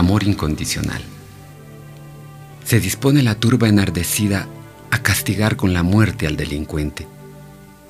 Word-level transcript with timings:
amor 0.00 0.24
incondicional. 0.24 1.02
Se 2.64 2.80
dispone 2.80 3.22
la 3.22 3.36
turba 3.36 3.68
enardecida 3.68 4.48
a 4.90 4.98
castigar 5.02 5.56
con 5.56 5.72
la 5.72 5.82
muerte 5.82 6.26
al 6.26 6.36
delincuente. 6.36 7.06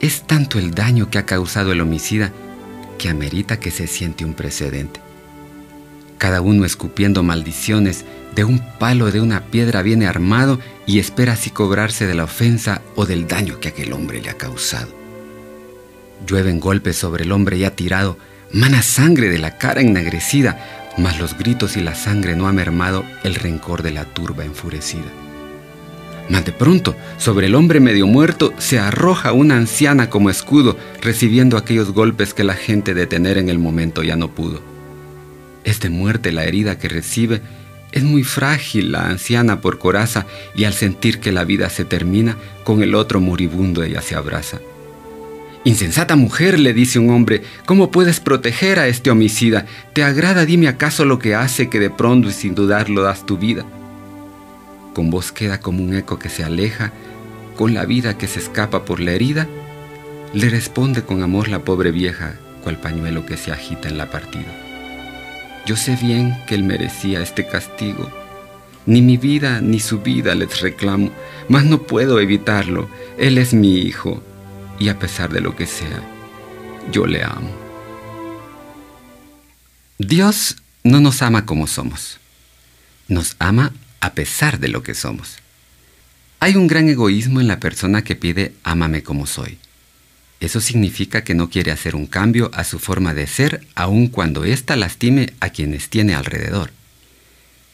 Es 0.00 0.26
tanto 0.26 0.58
el 0.58 0.72
daño 0.72 1.10
que 1.10 1.18
ha 1.18 1.26
causado 1.26 1.72
el 1.72 1.80
homicida 1.80 2.32
que 2.98 3.08
amerita 3.08 3.58
que 3.58 3.70
se 3.70 3.86
siente 3.86 4.24
un 4.24 4.34
precedente. 4.34 5.00
Cada 6.18 6.42
uno 6.42 6.66
escupiendo 6.66 7.22
maldiciones, 7.22 8.04
de 8.34 8.44
un 8.44 8.60
palo 8.78 9.10
de 9.10 9.20
una 9.20 9.46
piedra 9.46 9.82
viene 9.82 10.06
armado 10.06 10.60
y 10.86 10.98
espera 10.98 11.32
así 11.32 11.50
cobrarse 11.50 12.06
de 12.06 12.14
la 12.14 12.24
ofensa 12.24 12.82
o 12.94 13.06
del 13.06 13.26
daño 13.26 13.58
que 13.58 13.68
aquel 13.68 13.92
hombre 13.92 14.20
le 14.20 14.30
ha 14.30 14.36
causado. 14.36 14.92
Llueven 16.26 16.60
golpes 16.60 16.96
sobre 16.96 17.24
el 17.24 17.32
hombre 17.32 17.58
ya 17.58 17.74
tirado, 17.74 18.18
mana 18.52 18.82
sangre 18.82 19.30
de 19.30 19.38
la 19.38 19.56
cara 19.58 19.80
ennegrecida, 19.80 20.79
mas 21.00 21.18
los 21.18 21.36
gritos 21.36 21.76
y 21.76 21.80
la 21.80 21.94
sangre 21.94 22.36
no 22.36 22.46
ha 22.46 22.52
mermado 22.52 23.04
el 23.24 23.34
rencor 23.34 23.82
de 23.82 23.90
la 23.90 24.04
turba 24.04 24.44
enfurecida. 24.44 25.10
Mas 26.28 26.44
de 26.44 26.52
pronto, 26.52 26.94
sobre 27.18 27.46
el 27.46 27.56
hombre 27.56 27.80
medio 27.80 28.06
muerto, 28.06 28.52
se 28.58 28.78
arroja 28.78 29.32
una 29.32 29.56
anciana 29.56 30.10
como 30.10 30.30
escudo, 30.30 30.76
recibiendo 31.00 31.56
aquellos 31.56 31.92
golpes 31.92 32.34
que 32.34 32.44
la 32.44 32.54
gente 32.54 32.94
detener 32.94 33.36
en 33.38 33.48
el 33.48 33.58
momento 33.58 34.02
ya 34.02 34.14
no 34.14 34.30
pudo. 34.30 34.60
Es 35.64 35.80
de 35.80 35.90
muerte 35.90 36.30
la 36.30 36.44
herida 36.44 36.78
que 36.78 36.88
recibe, 36.88 37.42
es 37.90 38.04
muy 38.04 38.22
frágil 38.22 38.92
la 38.92 39.06
anciana 39.06 39.60
por 39.60 39.78
coraza, 39.78 40.26
y 40.54 40.64
al 40.64 40.74
sentir 40.74 41.18
que 41.18 41.32
la 41.32 41.44
vida 41.44 41.68
se 41.68 41.84
termina, 41.84 42.36
con 42.62 42.82
el 42.82 42.94
otro 42.94 43.20
moribundo 43.20 43.82
ella 43.82 44.00
se 44.00 44.14
abraza. 44.14 44.60
Insensata 45.62 46.16
mujer, 46.16 46.58
le 46.58 46.72
dice 46.72 46.98
un 46.98 47.10
hombre, 47.10 47.42
¿cómo 47.66 47.90
puedes 47.90 48.18
proteger 48.18 48.78
a 48.78 48.88
este 48.88 49.10
homicida? 49.10 49.66
¿Te 49.92 50.02
agrada, 50.02 50.46
dime 50.46 50.68
acaso 50.68 51.04
lo 51.04 51.18
que 51.18 51.34
hace 51.34 51.68
que 51.68 51.78
de 51.78 51.90
pronto 51.90 52.30
y 52.30 52.32
sin 52.32 52.54
dudarlo 52.54 53.02
das 53.02 53.26
tu 53.26 53.36
vida? 53.36 53.66
Con 54.94 55.10
voz 55.10 55.32
queda 55.32 55.60
como 55.60 55.84
un 55.84 55.94
eco 55.94 56.18
que 56.18 56.30
se 56.30 56.44
aleja, 56.44 56.92
con 57.58 57.74
la 57.74 57.84
vida 57.84 58.16
que 58.16 58.26
se 58.26 58.38
escapa 58.38 58.86
por 58.86 59.00
la 59.00 59.12
herida, 59.12 59.48
le 60.32 60.48
responde 60.48 61.02
con 61.02 61.22
amor 61.22 61.48
la 61.48 61.58
pobre 61.58 61.90
vieja, 61.90 62.36
cual 62.64 62.80
pañuelo 62.80 63.26
que 63.26 63.36
se 63.36 63.52
agita 63.52 63.88
en 63.88 63.98
la 63.98 64.10
partida. 64.10 64.56
Yo 65.66 65.76
sé 65.76 65.94
bien 66.00 66.34
que 66.46 66.54
él 66.54 66.62
merecía 66.62 67.20
este 67.20 67.46
castigo. 67.46 68.10
Ni 68.86 69.02
mi 69.02 69.18
vida 69.18 69.60
ni 69.60 69.78
su 69.78 70.00
vida 70.00 70.34
les 70.34 70.62
reclamo, 70.62 71.10
mas 71.50 71.66
no 71.66 71.82
puedo 71.82 72.18
evitarlo. 72.18 72.88
Él 73.18 73.36
es 73.36 73.52
mi 73.52 73.76
hijo 73.76 74.22
y 74.80 74.88
a 74.88 74.98
pesar 74.98 75.30
de 75.30 75.40
lo 75.40 75.54
que 75.54 75.66
sea, 75.66 76.02
yo 76.90 77.06
le 77.06 77.22
amo. 77.22 77.54
Dios 79.98 80.56
no 80.82 81.00
nos 81.00 81.22
ama 81.22 81.44
como 81.44 81.66
somos. 81.66 82.18
Nos 83.06 83.36
ama 83.38 83.74
a 84.00 84.14
pesar 84.14 84.58
de 84.58 84.68
lo 84.68 84.82
que 84.82 84.94
somos. 84.94 85.36
Hay 86.40 86.56
un 86.56 86.66
gran 86.66 86.88
egoísmo 86.88 87.40
en 87.40 87.48
la 87.48 87.60
persona 87.60 88.02
que 88.02 88.16
pide 88.16 88.54
ámame 88.64 89.02
como 89.02 89.26
soy. 89.26 89.58
Eso 90.40 90.62
significa 90.62 91.22
que 91.22 91.34
no 91.34 91.50
quiere 91.50 91.70
hacer 91.70 91.94
un 91.94 92.06
cambio 92.06 92.50
a 92.54 92.64
su 92.64 92.78
forma 92.78 93.12
de 93.12 93.26
ser 93.26 93.66
aun 93.74 94.08
cuando 94.08 94.44
ésta 94.44 94.74
lastime 94.74 95.34
a 95.40 95.50
quienes 95.50 95.90
tiene 95.90 96.14
alrededor. 96.14 96.72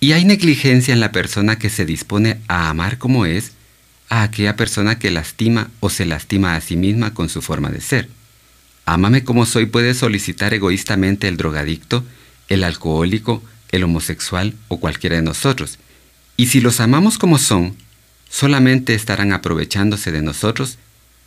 Y 0.00 0.12
hay 0.12 0.24
negligencia 0.24 0.92
en 0.92 0.98
la 0.98 1.12
persona 1.12 1.60
que 1.60 1.70
se 1.70 1.86
dispone 1.86 2.40
a 2.48 2.68
amar 2.68 2.98
como 2.98 3.26
es 3.26 3.52
a 4.08 4.22
aquella 4.22 4.56
persona 4.56 4.98
que 4.98 5.10
lastima 5.10 5.70
o 5.80 5.90
se 5.90 6.06
lastima 6.06 6.56
a 6.56 6.60
sí 6.60 6.76
misma 6.76 7.14
con 7.14 7.28
su 7.28 7.42
forma 7.42 7.70
de 7.70 7.80
ser. 7.80 8.08
Ámame 8.86 9.22
como 9.24 9.44
soy 9.44 9.66
puede 9.66 9.94
solicitar 9.94 10.54
egoístamente 10.54 11.28
el 11.28 11.36
drogadicto, 11.36 12.04
el 12.48 12.64
alcohólico, 12.64 13.42
el 13.70 13.84
homosexual 13.84 14.54
o 14.68 14.80
cualquiera 14.80 15.16
de 15.16 15.22
nosotros. 15.22 15.78
Y 16.36 16.46
si 16.46 16.60
los 16.60 16.80
amamos 16.80 17.18
como 17.18 17.38
son, 17.38 17.76
solamente 18.30 18.94
estarán 18.94 19.32
aprovechándose 19.32 20.10
de 20.12 20.22
nosotros 20.22 20.78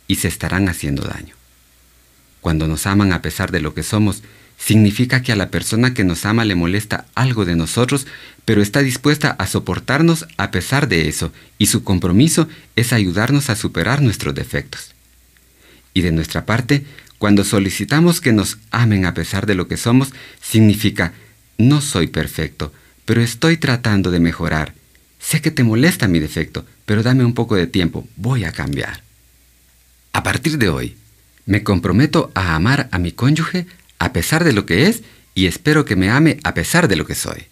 y 0.08 0.16
se 0.16 0.28
estarán 0.28 0.68
haciendo 0.68 1.02
daño. 1.02 1.34
Cuando 2.40 2.66
nos 2.66 2.86
aman 2.86 3.12
a 3.12 3.22
pesar 3.22 3.52
de 3.52 3.60
lo 3.60 3.74
que 3.74 3.84
somos, 3.84 4.22
significa 4.58 5.22
que 5.22 5.32
a 5.32 5.36
la 5.36 5.50
persona 5.50 5.94
que 5.94 6.04
nos 6.04 6.24
ama 6.24 6.44
le 6.44 6.54
molesta 6.54 7.06
algo 7.14 7.44
de 7.44 7.56
nosotros, 7.56 8.06
pero 8.44 8.62
está 8.62 8.80
dispuesta 8.80 9.30
a 9.30 9.46
soportarnos 9.46 10.26
a 10.36 10.50
pesar 10.50 10.88
de 10.88 11.08
eso, 11.08 11.32
y 11.58 11.66
su 11.66 11.84
compromiso 11.84 12.48
es 12.76 12.92
ayudarnos 12.92 13.50
a 13.50 13.56
superar 13.56 14.02
nuestros 14.02 14.34
defectos. 14.34 14.94
Y 15.94 16.02
de 16.02 16.12
nuestra 16.12 16.46
parte, 16.46 16.84
cuando 17.18 17.44
solicitamos 17.44 18.20
que 18.20 18.32
nos 18.32 18.58
amen 18.70 19.04
a 19.04 19.14
pesar 19.14 19.46
de 19.46 19.54
lo 19.54 19.68
que 19.68 19.76
somos, 19.76 20.12
significa, 20.40 21.12
no 21.58 21.80
soy 21.80 22.08
perfecto, 22.08 22.72
pero 23.04 23.20
estoy 23.20 23.56
tratando 23.56 24.10
de 24.10 24.20
mejorar. 24.20 24.74
Sé 25.20 25.40
que 25.40 25.52
te 25.52 25.62
molesta 25.62 26.08
mi 26.08 26.18
defecto, 26.18 26.66
pero 26.84 27.02
dame 27.02 27.24
un 27.24 27.34
poco 27.34 27.54
de 27.54 27.68
tiempo, 27.68 28.08
voy 28.16 28.44
a 28.44 28.52
cambiar. 28.52 29.02
A 30.12 30.22
partir 30.22 30.58
de 30.58 30.68
hoy, 30.68 30.96
me 31.46 31.62
comprometo 31.62 32.30
a 32.34 32.54
amar 32.54 32.88
a 32.90 32.98
mi 32.98 33.12
cónyuge 33.12 33.66
a 34.02 34.12
pesar 34.12 34.42
de 34.42 34.52
lo 34.52 34.66
que 34.66 34.88
es 34.88 35.04
y 35.32 35.46
espero 35.46 35.84
que 35.84 35.94
me 35.94 36.10
ame 36.10 36.38
a 36.42 36.54
pesar 36.54 36.88
de 36.88 36.96
lo 36.96 37.06
que 37.06 37.14
soy. 37.14 37.46